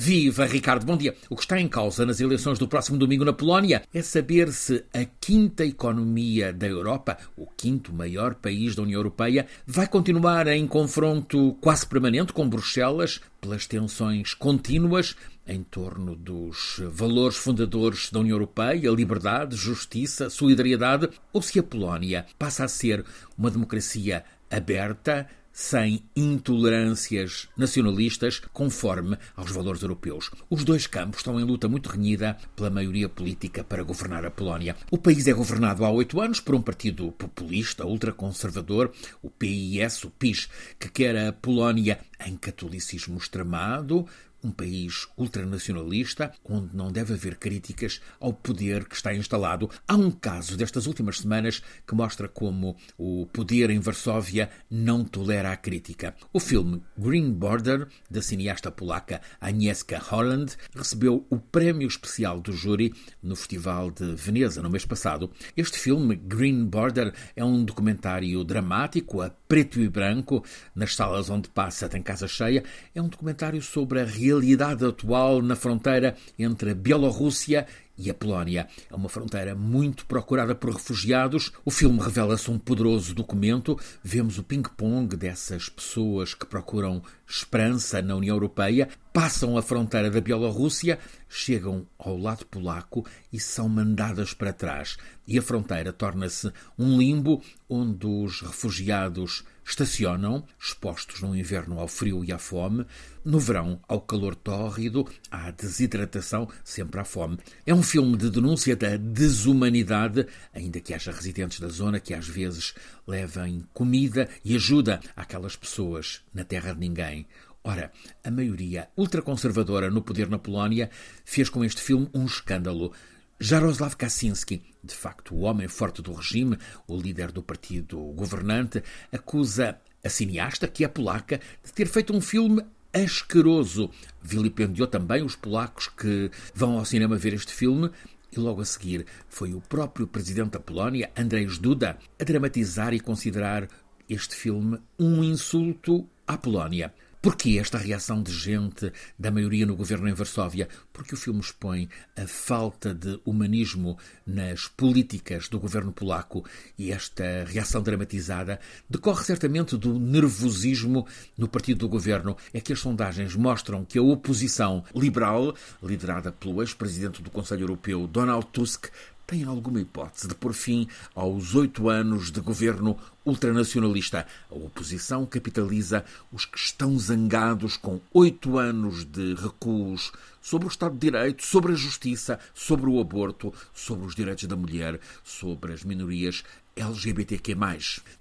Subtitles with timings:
[0.00, 1.16] Viva, Ricardo, bom dia.
[1.28, 4.84] O que está em causa nas eleições do próximo domingo na Polónia é saber se
[4.94, 10.68] a quinta economia da Europa, o quinto maior país da União Europeia, vai continuar em
[10.68, 18.36] confronto quase permanente com Bruxelas pelas tensões contínuas em torno dos valores fundadores da União
[18.36, 23.04] Europeia, liberdade, justiça, solidariedade, ou se a Polónia passa a ser
[23.36, 25.26] uma democracia aberta,
[25.58, 30.30] sem intolerâncias nacionalistas, conforme aos valores europeus.
[30.48, 34.76] Os dois campos estão em luta muito renhida pela maioria política para governar a Polónia.
[34.88, 40.10] O país é governado há oito anos por um partido populista, ultraconservador, o PIS, o
[40.10, 40.48] PIS,
[40.78, 44.06] que quer a Polónia em catolicismo extremado,
[44.42, 49.70] um país ultranacionalista, onde não deve haver críticas ao poder que está instalado.
[49.86, 55.52] Há um caso destas últimas semanas que mostra como o poder em Varsóvia não tolera
[55.52, 56.14] a crítica.
[56.32, 62.94] O filme Green Border, da cineasta polaca Agnieszka Holland, recebeu o prémio especial do júri
[63.22, 65.30] no Festival de Veneza no mês passado.
[65.56, 71.48] Este filme, Green Border, é um documentário dramático, a preto e branco, nas salas onde
[71.48, 72.62] passa tem casa cheia.
[72.94, 77.66] É um documentário sobre a realidade atual na fronteira entre a Bielorrússia
[77.98, 78.68] e a Polónia.
[78.90, 81.52] É uma fronteira muito procurada por refugiados.
[81.64, 83.78] O filme revela-se um poderoso documento.
[84.02, 90.20] Vemos o ping-pong dessas pessoas que procuram esperança na União Europeia, passam a fronteira da
[90.20, 94.96] Bielorrússia, chegam ao lado polaco e são mandadas para trás.
[95.26, 102.24] E a fronteira torna-se um limbo onde os refugiados estacionam, expostos no inverno ao frio
[102.24, 102.86] e à fome,
[103.22, 107.38] no verão ao calor tórrido, à desidratação, sempre à fome.
[107.66, 112.28] É um filme de denúncia da desumanidade, ainda que haja residentes da zona que às
[112.28, 112.74] vezes
[113.06, 117.26] levem comida e ajuda àquelas pessoas na terra de ninguém.
[117.64, 117.90] Ora,
[118.22, 120.90] a maioria ultraconservadora no poder na Polónia
[121.24, 122.92] fez com este filme um escândalo.
[123.40, 129.80] Jaroslav Kaczynski, de facto o homem forte do regime, o líder do partido governante, acusa
[130.04, 132.62] a cineasta, que é polaca, de ter feito um filme
[132.92, 133.90] asqueroso.
[134.22, 137.90] Vilipendiou também os polacos que vão ao cinema ver este filme
[138.30, 143.00] e logo a seguir foi o próprio presidente da Polónia, Andrzej Duda, a dramatizar e
[143.00, 143.68] considerar
[144.08, 146.92] este filme um insulto à Polónia.
[147.28, 150.66] Porquê esta reação de gente da maioria no governo em Varsóvia?
[150.94, 156.42] Porque o filme expõe a falta de humanismo nas políticas do governo polaco
[156.78, 158.58] e esta reação dramatizada
[158.88, 161.06] decorre certamente do nervosismo
[161.36, 162.34] no partido do governo.
[162.50, 168.06] É que as sondagens mostram que a oposição liberal, liderada pelo ex-presidente do Conselho Europeu,
[168.06, 168.86] Donald Tusk,
[169.28, 172.96] tem alguma hipótese de pôr fim aos oito anos de governo
[173.26, 174.26] ultranacionalista.
[174.50, 176.02] A oposição capitaliza
[176.32, 181.72] os que estão zangados com oito anos de recuos sobre o Estado de Direito, sobre
[181.72, 186.42] a justiça, sobre o aborto, sobre os direitos da mulher, sobre as minorias
[186.74, 187.54] LGBTQ.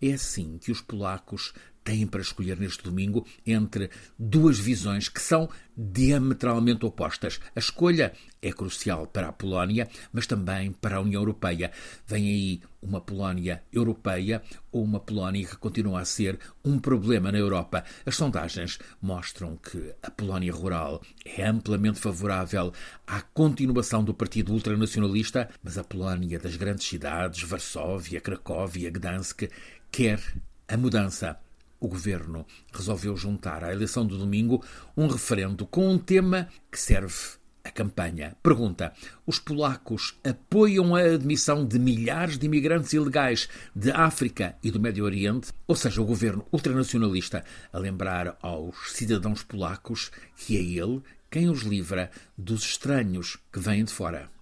[0.00, 1.52] É assim que os polacos
[1.84, 7.40] têm para escolher neste domingo entre duas visões que são diametralmente opostas.
[7.54, 11.70] A escolha é crucial para a Polónia, mas também para a União Europeia.
[12.06, 17.38] Vem aí uma Polónia europeia ou uma Polónia que continua a ser um problema na
[17.38, 17.84] Europa.
[18.04, 22.72] As sondagens mostram que a Polónia rural é amplamente favorável
[23.06, 29.48] à continuação do partido ultranacionalista, mas a Polónia das grandes cidades, Varsóvia, Cracóvia, Gdansk,
[29.90, 30.20] quer
[30.68, 31.38] a mudança
[31.80, 34.64] o governo resolveu juntar à eleição do domingo
[34.96, 37.14] um referendo com um tema que serve
[37.64, 38.36] a campanha.
[38.42, 38.92] Pergunta:
[39.26, 45.04] os polacos apoiam a admissão de milhares de imigrantes ilegais de África e do Médio
[45.04, 45.52] Oriente?
[45.66, 51.62] Ou seja, o governo ultranacionalista a lembrar aos cidadãos polacos que é ele quem os
[51.62, 54.33] livra dos estranhos que vêm de fora.